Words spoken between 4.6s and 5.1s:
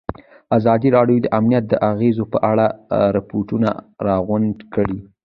کړي.